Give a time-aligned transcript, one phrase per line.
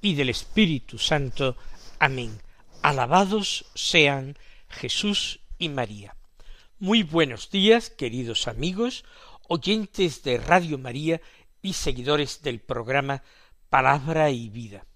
[0.00, 1.56] y del Espíritu Santo.
[1.98, 2.40] Amén.
[2.82, 6.16] Alabados sean Jesús y María.
[6.78, 9.04] Muy buenos días, queridos amigos,
[9.48, 11.20] oyentes de Radio María
[11.60, 13.22] y seguidores del programa
[13.68, 14.86] Palabra y Vida.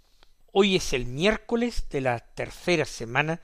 [0.53, 3.41] Hoy es el miércoles de la tercera semana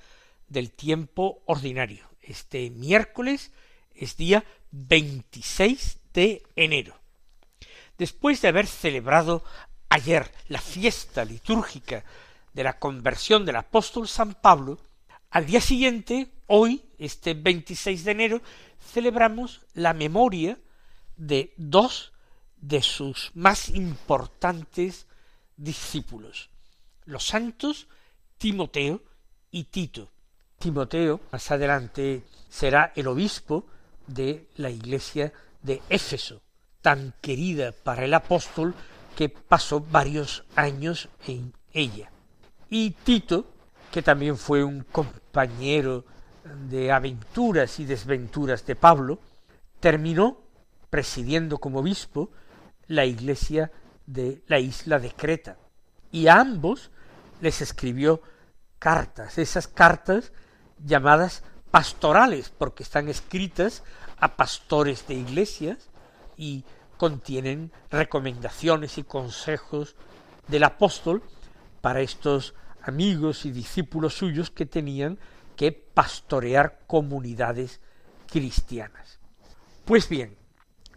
[0.49, 2.09] del tiempo ordinario.
[2.23, 3.53] Este miércoles
[3.95, 7.01] es día 26 de enero
[8.01, 9.45] después de haber celebrado
[9.91, 12.05] ayer la fiesta litúrgica
[12.55, 14.79] de la conversión del apóstol San Pablo,
[15.31, 18.43] al día siguiente, hoy, este 26 de enero,
[18.93, 20.59] celebramos la memoria
[21.17, 22.13] de dos
[22.57, 25.07] de sus más importantes
[25.57, 26.51] discípulos,
[27.05, 27.89] los santos
[28.39, 29.03] Timoteo
[29.51, 30.09] y Tito.
[30.59, 33.67] Timoteo, más adelante, será el obispo
[34.07, 36.43] de la iglesia de Éfeso,
[36.81, 38.75] tan querida para el apóstol
[39.17, 42.11] que pasó varios años en ella.
[42.69, 43.47] Y Tito,
[43.91, 46.05] que también fue un compañero
[46.69, 49.19] de aventuras y desventuras de Pablo,
[49.81, 50.39] terminó
[50.89, 52.31] presidiendo como obispo
[52.87, 53.71] la iglesia
[54.07, 55.57] de la isla de Creta.
[56.11, 56.91] Y a ambos
[57.41, 58.23] les escribió
[58.79, 60.33] cartas, esas cartas
[60.85, 63.85] llamadas pastorales, porque están escritas
[64.19, 65.89] a pastores de iglesias
[66.37, 66.65] y
[67.01, 69.97] contienen recomendaciones y consejos
[70.49, 71.23] del apóstol
[71.81, 72.53] para estos
[72.83, 75.19] amigos y discípulos suyos que tenían
[75.57, 77.81] que pastorear comunidades
[78.31, 79.19] cristianas.
[79.87, 80.37] Pues bien,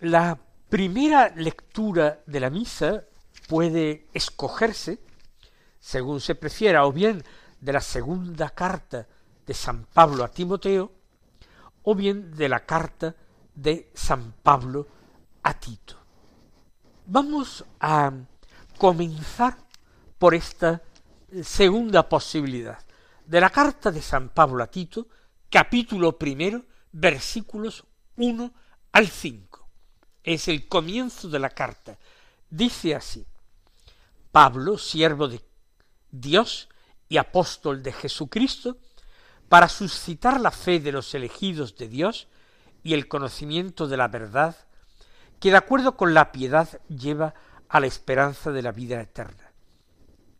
[0.01, 0.37] la
[0.67, 3.05] primera lectura de la misa
[3.47, 4.99] puede escogerse,
[5.79, 7.23] según se prefiera, o bien
[7.61, 9.07] de la segunda carta
[9.47, 10.91] de San Pablo a Timoteo,
[11.83, 13.15] o bien de la carta
[13.55, 14.85] de San Pablo
[15.43, 15.95] a Tito.
[17.05, 18.11] Vamos a
[18.77, 19.57] comenzar
[20.17, 20.81] por esta
[21.43, 22.79] segunda posibilidad
[23.25, 25.07] de la carta de San Pablo a Tito,
[25.49, 27.83] capítulo primero, versículos
[28.15, 28.53] uno
[28.91, 29.67] al cinco.
[30.23, 31.97] Es el comienzo de la carta.
[32.49, 33.25] Dice así,
[34.31, 35.41] Pablo, siervo de
[36.11, 36.69] Dios
[37.09, 38.77] y apóstol de Jesucristo,
[39.49, 42.27] para suscitar la fe de los elegidos de Dios
[42.81, 44.55] y el conocimiento de la verdad,
[45.43, 47.33] que de acuerdo con la piedad lleva
[47.67, 49.51] a la esperanza de la vida eterna.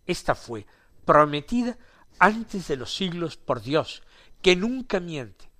[0.06, 0.66] Esta fue
[1.04, 1.78] prometida
[2.20, 4.02] antes de los siglos por Dios,
[4.42, 5.52] que nunca miente.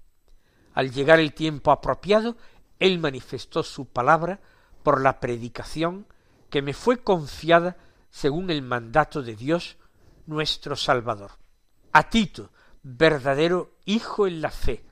[0.74, 2.38] Al llegar el tiempo apropiado,
[2.80, 4.40] Él manifestó su palabra
[4.82, 6.08] por la predicación
[6.50, 7.76] que me fue confiada
[8.12, 9.76] según el mandato de Dios
[10.26, 11.32] nuestro Salvador.
[11.92, 12.50] A Tito,
[12.82, 14.86] verdadero Hijo en la fe,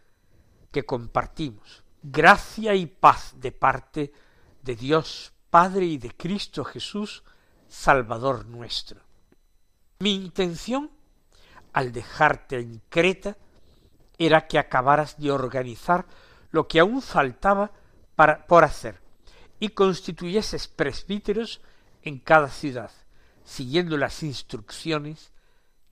[0.74, 4.12] que compartimos, gracia y paz de parte
[4.62, 7.24] de Dios Padre y de Cristo Jesús,
[7.68, 9.02] Salvador nuestro.
[10.00, 10.90] Mi intención,
[11.74, 13.38] al dejarte en Creta,
[14.18, 16.06] era que acabaras de organizar
[16.52, 17.72] lo que aún faltaba
[18.16, 19.02] para, por hacer,
[19.60, 21.62] y constituyeses presbíteros
[22.02, 22.92] en cada ciudad,
[23.44, 25.32] siguiendo las instrucciones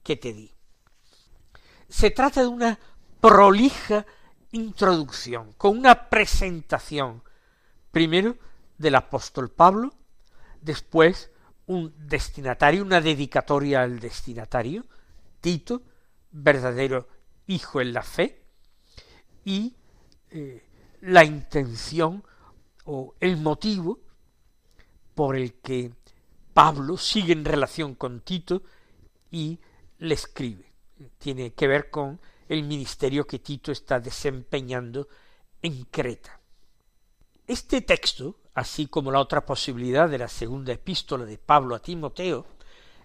[0.03, 0.53] que te di.
[1.87, 2.79] Se trata de una
[3.19, 4.05] prolija
[4.51, 7.23] introducción, con una presentación,
[7.91, 8.37] primero
[8.79, 9.93] del apóstol Pablo,
[10.61, 11.29] después
[11.67, 14.85] un destinatario, una dedicatoria al destinatario,
[15.41, 15.83] Tito,
[16.31, 17.07] verdadero
[17.45, 18.41] hijo en la fe,
[19.45, 19.75] y
[20.31, 20.65] eh,
[21.01, 22.23] la intención
[22.85, 23.99] o el motivo
[25.13, 25.91] por el que
[26.53, 28.63] Pablo sigue en relación con Tito
[29.31, 29.59] y
[29.99, 30.65] le escribe.
[31.17, 35.07] Tiene que ver con el ministerio que Tito está desempeñando
[35.61, 36.39] en Creta.
[37.45, 42.45] Este texto así como la otra posibilidad de la segunda epístola de Pablo a Timoteo,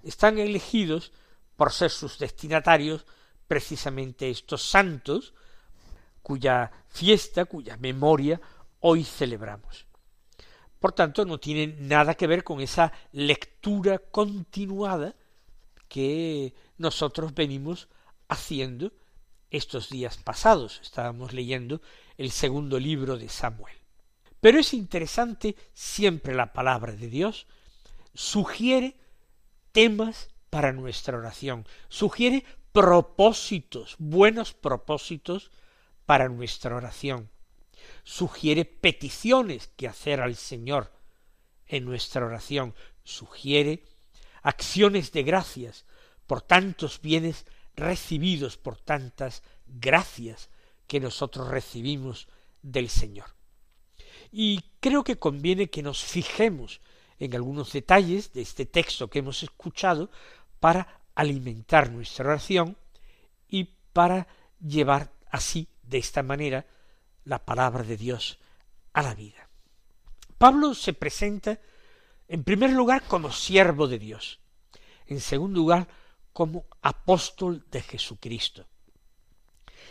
[0.03, 1.13] están elegidos
[1.55, 3.07] por ser sus destinatarios
[3.47, 5.33] precisamente estos santos,
[6.23, 8.41] cuya fiesta, cuya memoria
[8.81, 9.87] hoy celebramos.
[10.81, 15.15] Por tanto, no tienen nada que ver con esa lectura continuada
[15.87, 17.89] que nosotros venimos
[18.27, 18.93] haciendo
[19.51, 20.81] estos días pasados.
[20.83, 21.81] Estábamos leyendo
[22.19, 23.84] el segundo libro de Samuel.
[24.45, 27.47] Pero es interesante siempre la palabra de Dios.
[28.13, 28.95] Sugiere
[29.73, 35.51] temas para nuestra oración, sugiere propósitos, buenos propósitos
[36.05, 37.31] para nuestra oración,
[38.03, 40.93] sugiere peticiones que hacer al Señor
[41.67, 43.83] en nuestra oración, sugiere
[44.43, 45.87] acciones de gracias
[46.27, 47.47] por tantos bienes
[47.77, 50.51] recibidos, por tantas gracias
[50.87, 52.29] que nosotros recibimos
[52.61, 53.34] del Señor.
[54.37, 56.81] Y creo que conviene que nos fijemos
[57.21, 60.11] en algunos detalles de este texto que hemos escuchado
[60.59, 62.77] para alimentar nuestra oración
[63.49, 64.27] y para
[64.59, 66.67] llevar así, de esta manera,
[67.25, 68.41] la palabra de Dios
[68.93, 69.49] a la vida.
[70.37, 71.61] Pablo se presenta
[72.27, 74.41] en primer lugar como siervo de Dios,
[75.07, 75.87] en segundo lugar
[76.33, 78.67] como apóstol de Jesucristo.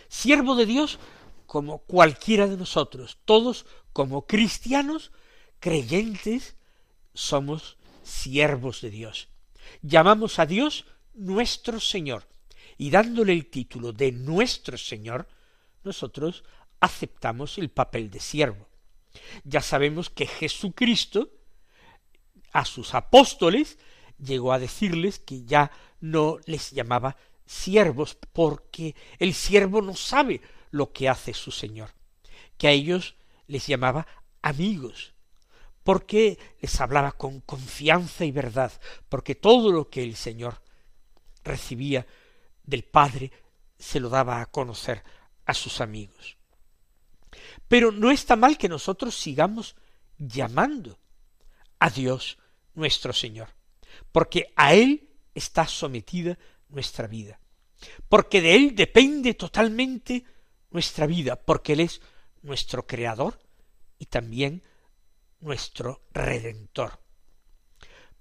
[0.10, 1.00] Siervo de Dios
[1.46, 5.12] como cualquiera de nosotros, todos como cristianos
[5.60, 6.56] creyentes
[7.14, 9.30] somos siervos de Dios.
[9.82, 12.28] Llamamos a Dios nuestro Señor
[12.78, 15.28] y dándole el título de nuestro Señor,
[15.84, 16.44] nosotros
[16.80, 18.68] aceptamos el papel de siervo.
[19.44, 21.30] Ya sabemos que Jesucristo
[22.52, 23.78] a sus apóstoles
[24.18, 30.42] llegó a decirles que ya no les llamaba siervos porque el siervo no sabe
[30.74, 31.92] lo que hace su Señor,
[32.58, 33.16] que a ellos
[33.46, 34.08] les llamaba
[34.42, 35.14] amigos,
[35.84, 38.72] porque les hablaba con confianza y verdad,
[39.08, 40.64] porque todo lo que el Señor
[41.44, 42.08] recibía
[42.64, 43.32] del Padre
[43.78, 45.04] se lo daba a conocer
[45.46, 46.38] a sus amigos.
[47.68, 49.76] Pero no está mal que nosotros sigamos
[50.18, 50.98] llamando
[51.78, 52.40] a Dios
[52.74, 53.50] nuestro Señor,
[54.12, 57.40] porque a Él está sometida nuestra vida,
[58.10, 60.33] porque de Él depende totalmente
[60.74, 62.02] nuestra vida, porque Él es
[62.42, 63.40] nuestro Creador
[63.98, 64.64] y también
[65.40, 67.00] nuestro Redentor.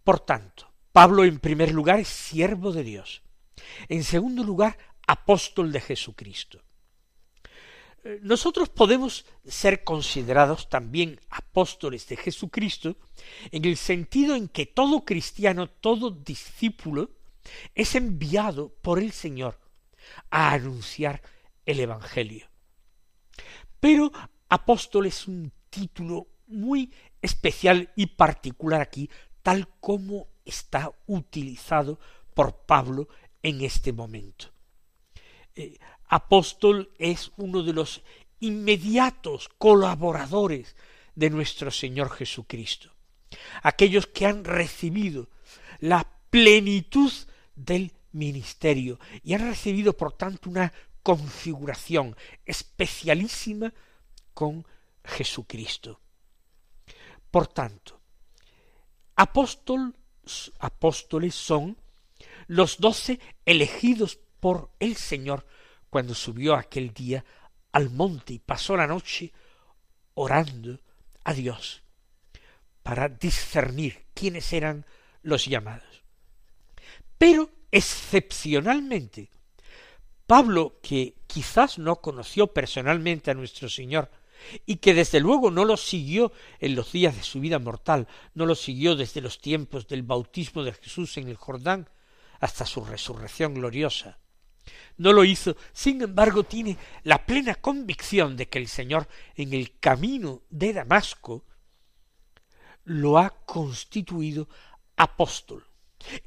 [0.05, 3.23] Por tanto, Pablo en primer lugar es siervo de Dios,
[3.89, 4.77] en segundo lugar
[5.07, 6.63] apóstol de Jesucristo.
[8.05, 12.97] Eh, nosotros podemos ser considerados también apóstoles de Jesucristo
[13.51, 17.11] en el sentido en que todo cristiano, todo discípulo,
[17.75, 19.59] es enviado por el Señor
[20.31, 21.23] a anunciar
[21.67, 22.49] el Evangelio.
[23.81, 24.13] Pero
[24.49, 29.09] apóstol es un título muy especial y particular aquí,
[29.43, 31.99] tal como está utilizado
[32.35, 33.09] por Pablo
[33.43, 34.53] en este momento.
[35.55, 35.79] Eh,
[36.09, 38.03] apóstol es uno de los
[38.41, 40.77] inmediatos colaboradores
[41.15, 42.91] de nuestro Señor Jesucristo,
[43.63, 45.29] aquellos que han recibido
[45.81, 47.13] la plenitud
[47.55, 53.73] del ministerio y han recibido por tanto una configuración especialísima
[54.35, 54.67] con
[55.05, 56.01] Jesucristo.
[57.31, 58.01] Por tanto,
[59.17, 59.97] apóstol,
[60.59, 61.77] apóstoles son
[62.47, 65.47] los doce elegidos por el Señor
[65.91, 67.25] cuando subió aquel día
[67.73, 69.33] al monte y pasó la noche
[70.15, 70.81] orando
[71.25, 71.83] a Dios
[72.83, 74.85] para discernir quiénes eran
[75.23, 76.03] los llamados.
[77.17, 79.31] Pero excepcionalmente,
[80.33, 84.11] Pablo, que quizás no conoció personalmente a nuestro Señor,
[84.65, 88.47] y que desde luego no lo siguió en los días de su vida mortal, no
[88.47, 91.91] lo siguió desde los tiempos del bautismo de Jesús en el Jordán
[92.41, 94.21] hasta su resurrección gloriosa.
[94.97, 99.79] No lo hizo, sin embargo tiene la plena convicción de que el Señor en el
[99.81, 101.45] camino de Damasco
[102.85, 104.49] lo ha constituido
[104.97, 105.63] apóstol,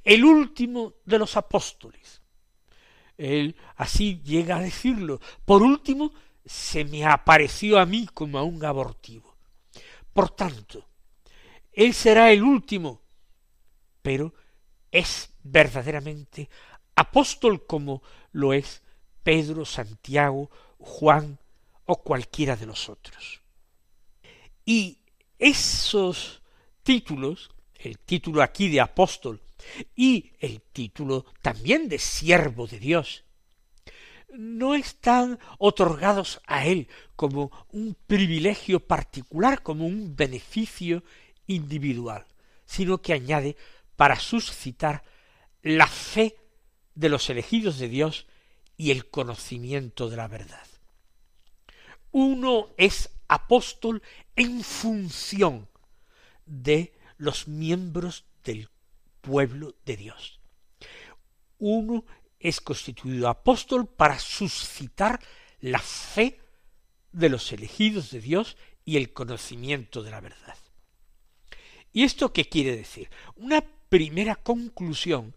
[0.04, 2.22] el último de los apóstoles.
[3.18, 5.20] Él así llega a decirlo.
[5.46, 6.12] Por último,
[6.46, 9.36] se me apareció a mí como a un abortivo.
[10.14, 10.86] Por tanto,
[11.74, 13.02] él será el último,
[14.02, 14.34] pero
[14.92, 16.50] es verdaderamente
[16.96, 18.82] apóstol como lo es
[19.24, 21.38] Pedro, Santiago, Juan
[21.86, 23.42] o cualquiera de los otros.
[24.64, 25.00] Y
[25.38, 26.42] esos
[26.84, 29.42] títulos, el título aquí de apóstol
[29.96, 33.24] y el título también de siervo de Dios,
[34.38, 41.04] no están otorgados a él como un privilegio particular, como un beneficio
[41.48, 42.26] individual,
[42.66, 43.56] sino que añade
[43.96, 45.04] para suscitar
[45.62, 46.36] la fe
[46.96, 48.28] de los elegidos de Dios
[48.78, 50.68] y el conocimiento de la verdad.
[52.12, 54.02] Uno es apóstol
[54.36, 55.68] en función
[56.46, 58.70] de los miembros del
[59.26, 60.40] pueblo de Dios.
[61.58, 62.06] Uno
[62.40, 65.20] es constituido apóstol para suscitar
[65.60, 66.40] la fe
[67.12, 70.58] de los elegidos de Dios y el conocimiento de la verdad.
[71.92, 73.10] ¿Y esto qué quiere decir?
[73.36, 75.34] Una primera conclusión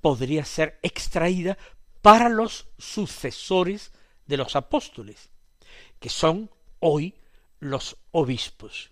[0.00, 1.58] podría ser extraída
[2.00, 3.92] para los sucesores
[4.26, 5.28] de los apóstoles,
[5.98, 7.14] que son hoy
[7.58, 8.90] los obispos.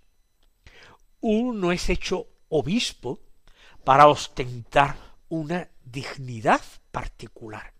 [1.21, 3.21] Uno no es hecho obispo
[3.85, 4.97] para ostentar
[5.29, 6.61] una dignidad
[6.91, 7.73] particular.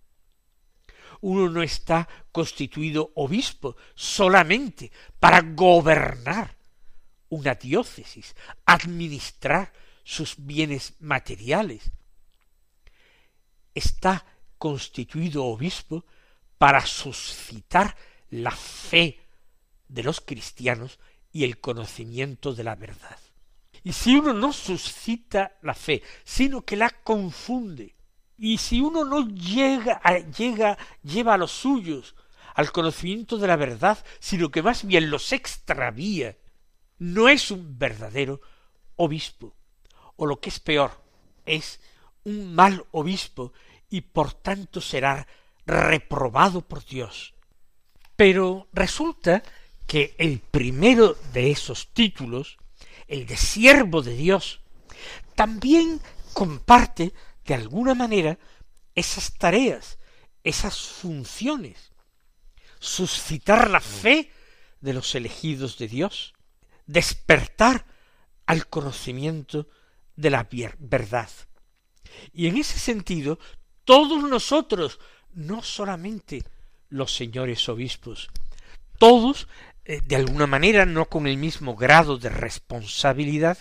[1.21, 6.57] Uno no está constituido obispo solamente para gobernar
[7.31, 9.73] una diócesis, administrar
[10.05, 11.91] sus bienes materiales.
[13.75, 14.25] Está
[14.59, 16.05] constituido obispo
[16.59, 17.97] para suscitar
[18.31, 19.21] la fe
[19.89, 20.99] de los cristianos
[21.33, 23.19] y el conocimiento de la verdad.
[23.85, 27.95] Y si uno no suscita la fe, sino que la confunde,
[28.37, 32.17] y si uno no llega, a, llega, lleva a los suyos
[32.55, 36.37] al conocimiento de la verdad, sino que más bien los extravía,
[36.99, 38.41] no es un verdadero
[38.97, 39.55] obispo.
[40.17, 40.93] O lo que es peor,
[41.45, 41.81] es
[42.25, 43.53] un mal obispo
[43.91, 45.27] y por tanto será
[45.67, 47.35] reprobado por Dios.
[48.17, 49.43] Pero resulta
[49.87, 52.57] que el primero de esos títulos,
[53.15, 54.61] el de siervo de Dios,
[55.37, 56.01] también
[56.33, 58.39] comparte de alguna manera
[58.97, 59.99] esas tareas,
[60.43, 61.93] esas funciones,
[62.81, 64.33] suscitar la fe
[64.81, 66.35] de los elegidos de Dios,
[66.87, 67.87] despertar
[68.47, 69.69] al conocimiento
[70.17, 70.49] de la
[70.81, 71.31] verdad.
[72.33, 73.39] Y en ese sentido,
[73.85, 74.99] todos nosotros,
[75.35, 76.43] no solamente
[76.89, 78.29] los señores obispos,
[78.99, 79.47] todos,
[79.85, 83.59] de alguna manera, no con el mismo grado de responsabilidad,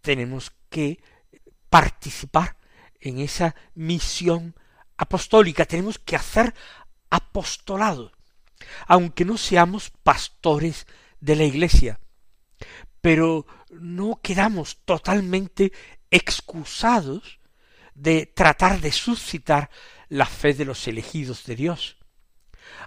[0.00, 1.02] tenemos que
[1.70, 2.56] participar
[3.00, 4.54] en esa misión
[4.96, 6.54] apostólica, tenemos que hacer
[7.10, 8.12] apostolado,
[8.86, 10.86] aunque no seamos pastores
[11.20, 12.00] de la Iglesia,
[13.00, 15.72] pero no quedamos totalmente
[16.10, 17.38] excusados
[17.94, 19.70] de tratar de suscitar
[20.08, 21.96] la fe de los elegidos de Dios,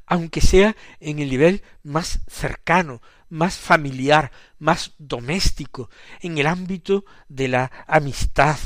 [0.05, 5.89] aunque sea en el nivel más cercano, más familiar, más doméstico,
[6.21, 8.57] en el ámbito de la amistad,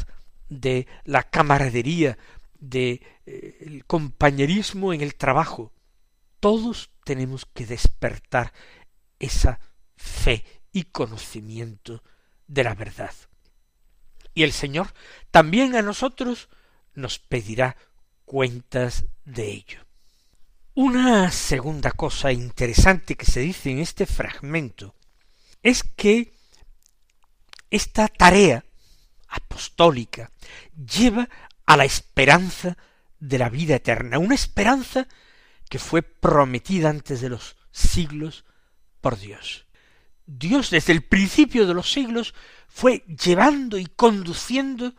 [0.49, 2.17] de la camaradería,
[2.59, 5.71] de eh, compañerismo en el trabajo.
[6.39, 8.53] Todos tenemos que despertar
[9.17, 9.59] esa
[9.95, 12.03] fe y conocimiento
[12.47, 13.13] de la verdad.
[14.33, 14.93] Y el Señor
[15.31, 16.49] también a nosotros
[16.93, 17.77] nos pedirá
[18.25, 19.88] cuentas de ello.
[20.81, 24.95] Una segunda cosa interesante que se dice en este fragmento
[25.61, 26.31] es que
[27.69, 28.63] esta tarea
[29.27, 30.31] apostólica
[30.77, 31.27] lleva
[31.65, 32.77] a la esperanza
[33.19, 35.05] de la vida eterna, una esperanza
[35.69, 38.45] que fue prometida antes de los siglos
[39.01, 39.65] por Dios.
[40.27, 42.33] Dios desde el principio de los siglos
[42.69, 44.93] fue llevando y conduciendo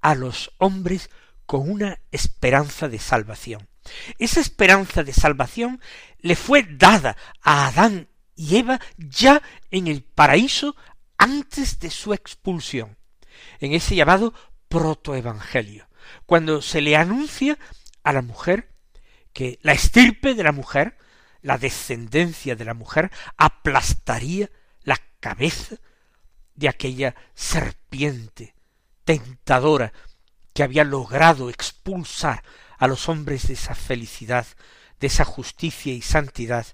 [0.00, 1.08] a los hombres
[1.46, 3.68] con una esperanza de salvación.
[4.18, 5.80] Esa esperanza de salvación
[6.20, 10.76] le fue dada a Adán y Eva ya en el paraíso
[11.16, 12.96] antes de su expulsión,
[13.60, 14.32] en ese llamado
[14.68, 15.88] protoevangelio,
[16.26, 17.58] cuando se le anuncia
[18.04, 18.70] a la mujer
[19.32, 20.96] que la estirpe de la mujer
[21.42, 24.50] la descendencia de la mujer aplastaría
[24.82, 25.76] la cabeza
[26.54, 28.54] de aquella serpiente
[29.04, 29.92] tentadora
[30.52, 32.42] que había logrado expulsar
[32.78, 34.46] a los hombres de esa felicidad,
[35.00, 36.66] de esa justicia y santidad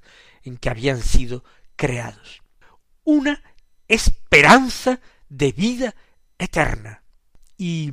[0.42, 1.44] en que habían sido
[1.76, 2.42] creados.
[3.02, 3.42] Una
[3.88, 5.94] esperanza de vida
[6.38, 7.02] eterna
[7.56, 7.92] y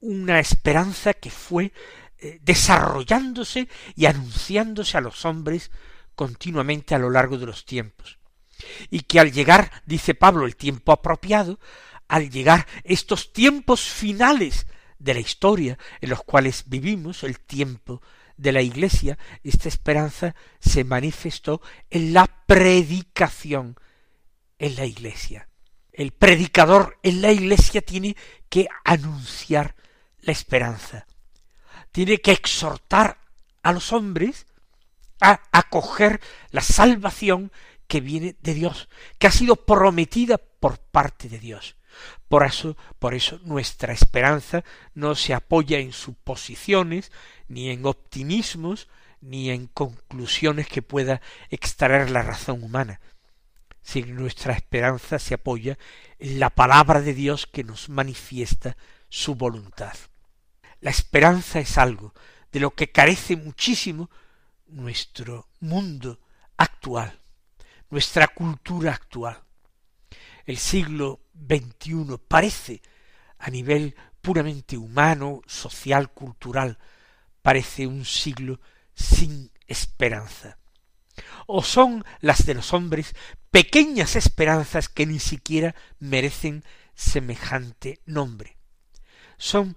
[0.00, 1.72] una esperanza que fue
[2.18, 5.70] eh, desarrollándose y anunciándose a los hombres
[6.14, 8.18] continuamente a lo largo de los tiempos.
[8.90, 11.58] Y que al llegar, dice Pablo, el tiempo apropiado,
[12.06, 14.66] al llegar estos tiempos finales
[15.04, 18.00] de la historia en los cuales vivimos, el tiempo
[18.36, 23.76] de la Iglesia, esta esperanza se manifestó en la predicación
[24.58, 25.48] en la Iglesia.
[25.92, 28.16] El predicador en la Iglesia tiene
[28.48, 29.76] que anunciar
[30.20, 31.06] la esperanza,
[31.92, 33.18] tiene que exhortar
[33.62, 34.46] a los hombres
[35.20, 36.20] a acoger
[36.50, 37.52] la salvación
[37.86, 41.76] que viene de Dios, que ha sido prometida por parte de Dios.
[42.28, 47.12] Por eso, por eso nuestra esperanza no se apoya en suposiciones,
[47.48, 48.88] ni en optimismos,
[49.20, 51.20] ni en conclusiones que pueda
[51.50, 53.00] extraer la razón humana,
[53.82, 55.78] sino nuestra esperanza se apoya
[56.18, 58.76] en la palabra de Dios que nos manifiesta
[59.08, 59.94] su voluntad.
[60.80, 62.12] La esperanza es algo
[62.52, 64.10] de lo que carece muchísimo
[64.66, 66.20] nuestro mundo
[66.56, 67.20] actual,
[67.90, 69.42] nuestra cultura actual.
[70.44, 72.82] El siglo XXI parece,
[73.38, 76.78] a nivel puramente humano, social, cultural,
[77.42, 78.60] parece un siglo
[78.94, 80.58] sin esperanza.
[81.46, 83.14] O son las de los hombres
[83.50, 86.64] pequeñas esperanzas que ni siquiera merecen
[86.94, 88.56] semejante nombre.
[89.36, 89.76] Son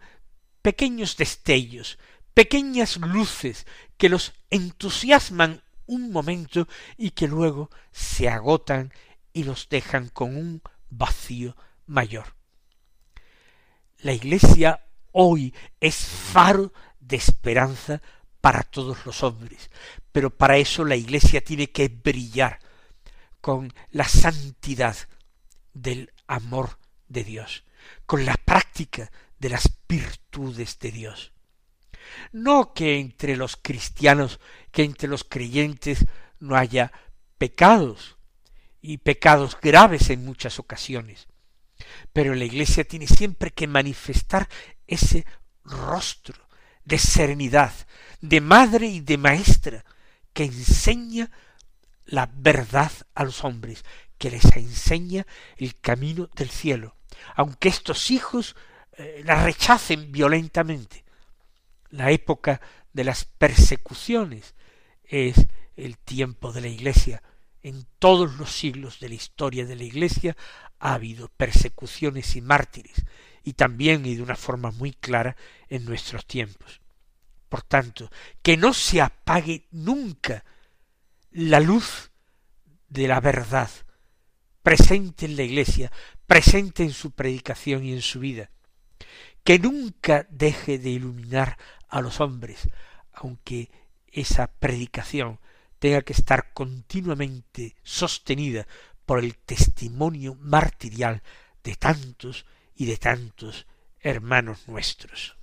[0.62, 2.00] pequeños destellos,
[2.34, 3.66] pequeñas luces
[3.98, 8.94] que los entusiasman un momento y que luego se agotan
[9.34, 12.36] y los dejan con un vacío mayor.
[14.00, 18.02] La Iglesia hoy es faro de esperanza
[18.42, 19.70] para todos los hombres,
[20.12, 22.60] pero para eso la Iglesia tiene que brillar
[23.42, 24.96] con la santidad
[25.74, 26.78] del amor
[27.08, 27.64] de Dios,
[28.06, 31.34] con la práctica de las virtudes de Dios.
[32.32, 34.40] No que entre los cristianos,
[34.72, 36.06] que entre los creyentes
[36.40, 36.92] no haya
[37.38, 38.17] pecados,
[38.88, 41.28] y pecados graves en muchas ocasiones.
[42.14, 44.48] Pero la Iglesia tiene siempre que manifestar
[44.88, 45.26] ese
[45.66, 46.48] rostro
[46.86, 47.74] de serenidad,
[48.22, 49.84] de madre y de maestra,
[50.32, 51.30] que enseña
[52.06, 53.84] la verdad a los hombres,
[54.18, 55.28] que les enseña
[55.58, 56.96] el camino del cielo,
[57.36, 58.56] aunque estos hijos
[58.94, 61.04] eh, la rechacen violentamente.
[61.90, 62.62] La época
[62.94, 64.56] de las persecuciones
[65.04, 65.36] es
[65.76, 67.22] el tiempo de la Iglesia.
[67.68, 70.38] En todos los siglos de la historia de la Iglesia
[70.80, 73.04] ha habido persecuciones y mártires,
[73.44, 75.36] y también y de una forma muy clara
[75.68, 76.80] en nuestros tiempos.
[77.50, 78.10] Por tanto,
[78.42, 80.46] que no se apague nunca
[81.30, 82.12] la luz
[82.88, 83.70] de la verdad
[84.64, 85.92] presente en la Iglesia,
[86.26, 88.50] presente en su predicación y en su vida,
[89.44, 91.58] que nunca deje de iluminar
[91.90, 92.70] a los hombres,
[93.12, 93.70] aunque
[94.08, 95.42] esa predicación
[95.80, 98.68] tenga que estar continuamente sostenida
[99.06, 101.22] por el testimonio martirial
[101.64, 103.68] de tantos y de tantos
[104.00, 105.37] hermanos nuestros.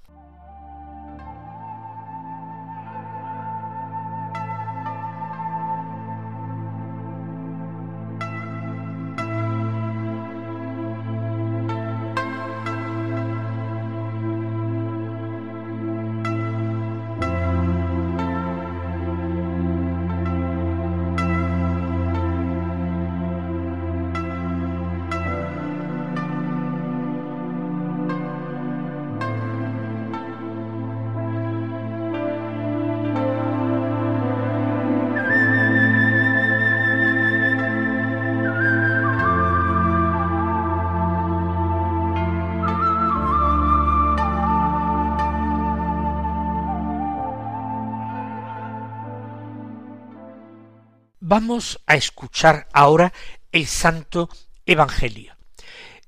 [51.36, 53.12] Vamos a escuchar ahora
[53.50, 54.28] el Santo
[54.66, 55.34] Evangelio.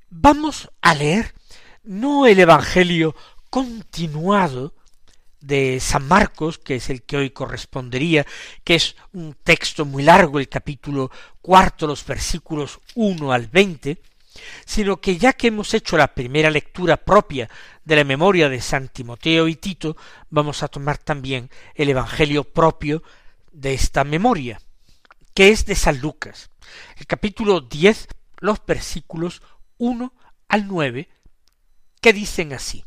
[0.08, 1.34] Vamos a leer
[1.82, 3.16] no el Evangelio
[3.50, 4.72] continuado
[5.40, 8.24] de San Marcos, que es el que hoy correspondería,
[8.62, 11.10] que es un texto muy largo, el capítulo
[11.42, 14.00] cuarto, los versículos uno al veinte,
[14.64, 17.50] sino que ya que hemos hecho la primera lectura propia
[17.84, 19.96] de la memoria de San Timoteo y Tito,
[20.30, 23.02] vamos a tomar también el Evangelio propio
[23.50, 24.60] de esta memoria
[25.36, 26.48] que es de San Lucas.
[26.96, 29.42] El capítulo diez, los versículos
[29.76, 30.14] uno
[30.48, 31.10] al nueve,
[32.00, 32.86] que dicen así.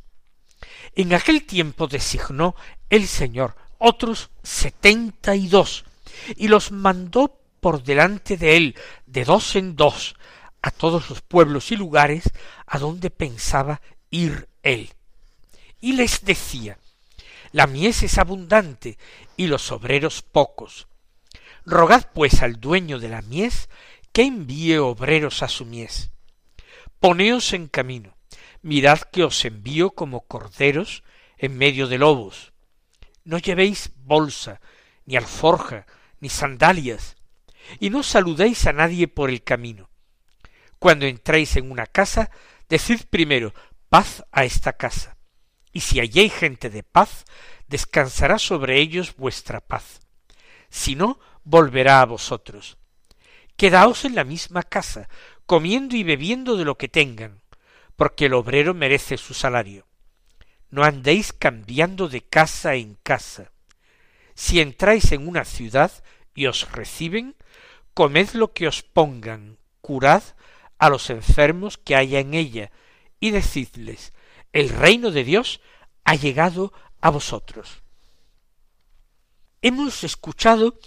[0.96, 2.56] En aquel tiempo designó
[2.90, 5.86] el Señor otros setenta y dos,
[6.38, 10.16] y los mandó por delante de él, de dos en dos,
[10.64, 12.32] a todos los pueblos y lugares
[12.66, 14.92] a donde pensaba ir él.
[15.82, 16.80] Y les decía,
[17.52, 18.98] la mies es abundante
[19.38, 20.88] y los obreros pocos.
[21.70, 23.70] Rogad pues al dueño de la mies
[24.12, 26.10] que envíe obreros a su mies.
[27.00, 28.18] Poneos en camino,
[28.64, 31.04] mirad que os envío como corderos
[31.38, 32.54] en medio de lobos.
[33.24, 34.62] No llevéis bolsa,
[35.06, 35.86] ni alforja,
[36.20, 37.18] ni sandalias,
[37.80, 39.92] y no saludéis a nadie por el camino.
[40.80, 42.32] Cuando entréis en una casa,
[42.68, 43.54] decid primero
[43.90, 45.18] paz a esta casa,
[45.72, 47.26] y si halléis gente de paz,
[47.68, 50.00] descansará sobre ellos vuestra paz.
[50.72, 52.78] Si no, volverá a vosotros.
[53.56, 55.10] Quedaos en la misma casa,
[55.46, 57.42] comiendo y bebiendo de lo que tengan,
[57.96, 59.86] porque el obrero merece su salario.
[60.70, 63.52] No andéis cambiando de casa en casa.
[64.36, 65.92] Si entráis en una ciudad
[66.34, 67.36] y os reciben,
[67.94, 70.24] comed lo que os pongan, curad
[70.78, 72.72] a los enfermos que haya en ella,
[73.20, 74.14] y decidles,
[74.54, 75.60] el reino de Dios
[76.06, 76.72] ha llegado
[77.02, 77.82] a vosotros.
[79.62, 80.80] Hemos escuchado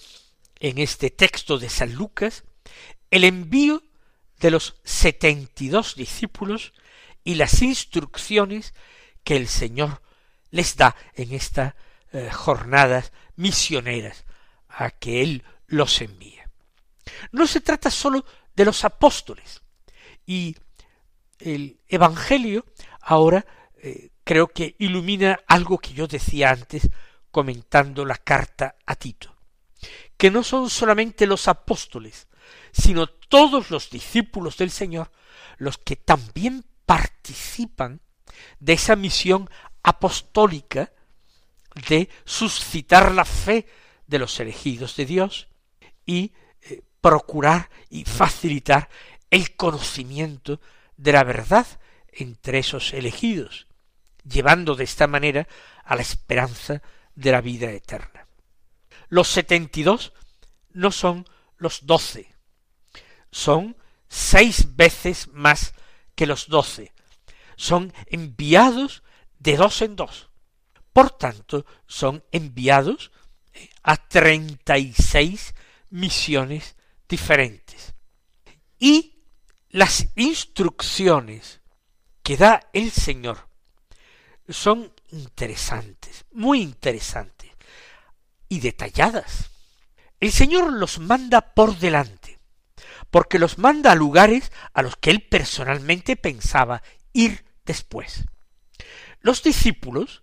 [0.62, 2.44] en este texto de San Lucas
[3.10, 3.82] el envío
[4.38, 6.72] de los setenta y dos discípulos
[7.24, 8.72] y las instrucciones
[9.24, 10.02] que el Señor
[10.50, 11.74] les da en estas
[12.12, 14.24] eh, jornadas misioneras
[14.68, 16.48] a que Él los envía.
[17.32, 19.62] No se trata sólo de los apóstoles.
[20.24, 20.56] Y
[21.40, 22.66] el Evangelio
[23.00, 23.44] ahora
[23.78, 26.88] eh, creo que ilumina algo que yo decía antes
[27.32, 29.34] comentando la carta a Tito,
[30.22, 32.28] que no son solamente los apóstoles,
[32.70, 35.10] sino todos los discípulos del Señor
[35.56, 38.00] los que también participan
[38.60, 39.50] de esa misión
[39.82, 40.92] apostólica
[41.88, 43.66] de suscitar la fe
[44.06, 45.48] de los elegidos de Dios
[46.06, 48.90] y eh, procurar y facilitar
[49.28, 50.60] el conocimiento
[50.96, 51.66] de la verdad
[52.12, 53.66] entre esos elegidos,
[54.22, 55.48] llevando de esta manera
[55.82, 56.80] a la esperanza
[57.16, 58.21] de la vida eterna.
[59.12, 60.14] Los setenta y dos
[60.70, 61.26] no son
[61.58, 62.34] los doce,
[63.30, 63.76] son
[64.08, 65.74] seis veces más
[66.14, 66.94] que los doce,
[67.54, 69.02] son enviados
[69.38, 70.30] de dos en dos.
[70.94, 73.12] Por tanto, son enviados
[73.52, 75.54] eh, a treinta y seis
[75.90, 76.74] misiones
[77.06, 77.92] diferentes.
[78.78, 79.26] Y
[79.68, 81.60] las instrucciones
[82.22, 83.46] que da el Señor
[84.48, 87.41] son interesantes, muy interesantes
[88.52, 89.50] y detalladas.
[90.20, 92.38] El Señor los manda por delante,
[93.10, 96.82] porque los manda a lugares a los que él personalmente pensaba
[97.14, 98.24] ir después.
[99.20, 100.22] Los discípulos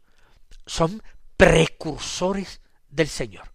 [0.67, 1.01] son
[1.37, 3.51] precursores del Señor.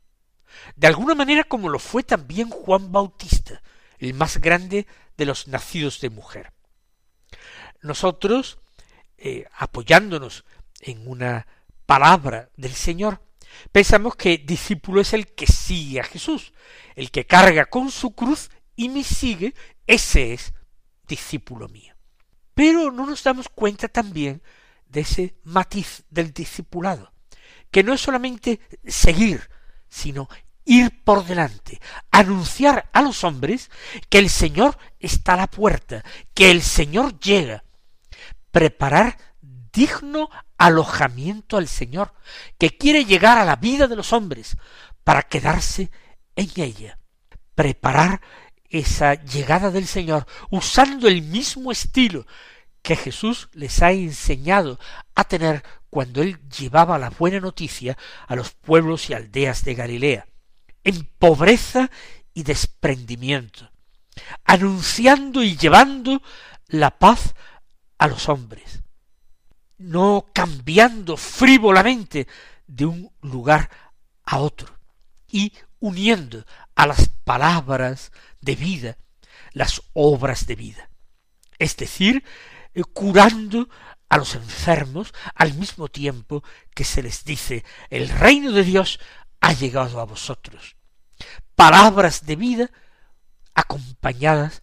[0.74, 3.62] De alguna manera como lo fue también Juan Bautista,
[3.98, 6.52] el más grande de los nacidos de mujer.
[7.80, 8.58] Nosotros,
[9.18, 10.44] eh, apoyándonos
[10.80, 11.46] en una
[11.86, 13.20] palabra del Señor,
[13.72, 16.52] pensamos que discípulo es el que sigue a Jesús,
[16.94, 19.54] el que carga con su cruz y me sigue,
[19.86, 20.52] ese es
[21.06, 21.94] discípulo mío.
[22.54, 24.42] Pero no nos damos cuenta también
[24.86, 27.12] de ese matiz del discipulado,
[27.70, 29.48] que no es solamente seguir,
[29.88, 30.28] sino
[30.64, 33.70] ir por delante, anunciar a los hombres
[34.08, 37.64] que el Señor está a la puerta, que el Señor llega,
[38.50, 39.18] preparar
[39.74, 42.14] digno alojamiento al Señor,
[42.58, 44.56] que quiere llegar a la vida de los hombres
[45.02, 45.90] para quedarse
[46.36, 46.98] en ella,
[47.54, 48.20] preparar
[48.70, 52.26] esa llegada del Señor usando el mismo estilo
[52.82, 54.78] que Jesús les ha enseñado
[55.14, 60.26] a tener cuando él llevaba la buena noticia a los pueblos y aldeas de Galilea,
[60.82, 61.90] en pobreza
[62.34, 63.70] y desprendimiento,
[64.44, 66.20] anunciando y llevando
[66.66, 67.34] la paz
[67.96, 68.83] a los hombres,
[69.84, 72.26] no cambiando frívolamente
[72.66, 73.70] de un lugar
[74.24, 74.78] a otro,
[75.28, 76.44] y uniendo
[76.74, 78.96] a las palabras de vida
[79.52, 80.90] las obras de vida,
[81.58, 82.24] es decir,
[82.74, 83.68] eh, curando
[84.08, 86.42] a los enfermos al mismo tiempo
[86.74, 88.98] que se les dice el reino de Dios
[89.40, 90.76] ha llegado a vosotros.
[91.54, 92.70] Palabras de vida
[93.54, 94.62] acompañadas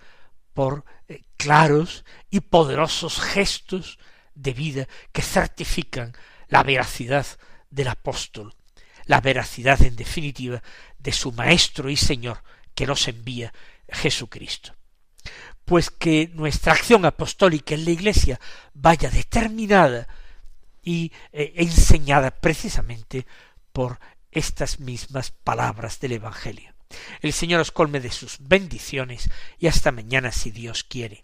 [0.54, 3.98] por eh, claros y poderosos gestos
[4.36, 6.14] de vida que certifican
[6.48, 7.26] la veracidad
[7.70, 8.54] del apóstol,
[9.06, 10.62] la veracidad en definitiva
[11.00, 12.44] de su Maestro y Señor
[12.76, 13.54] que nos envía
[13.90, 14.76] Jesucristo.
[15.66, 18.40] Pues que nuestra acción apostólica en la Iglesia
[18.74, 20.08] vaya determinada
[20.84, 23.26] y eh, enseñada precisamente
[23.72, 24.00] por
[24.32, 26.74] estas mismas palabras del Evangelio.
[27.22, 31.24] El Señor os colme de sus bendiciones y hasta mañana si Dios quiere.